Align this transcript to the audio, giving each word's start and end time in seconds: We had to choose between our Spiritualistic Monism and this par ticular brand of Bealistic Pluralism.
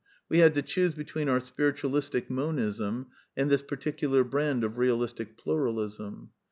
We 0.29 0.39
had 0.39 0.55
to 0.55 0.63
choose 0.63 0.95
between 0.95 1.29
our 1.29 1.39
Spiritualistic 1.39 2.27
Monism 2.27 3.05
and 3.37 3.51
this 3.51 3.61
par 3.61 3.77
ticular 3.77 4.27
brand 4.27 4.63
of 4.63 4.73
Bealistic 4.75 5.37
Pluralism. 5.37 6.31